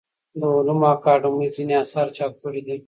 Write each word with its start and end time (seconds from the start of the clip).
د 0.39 0.41
علومو 0.57 0.85
اکاډمۍ 0.93 1.49
ځینې 1.55 1.73
اثار 1.83 2.07
چاپ 2.17 2.33
کړي 2.41 2.61
دي. 2.67 2.77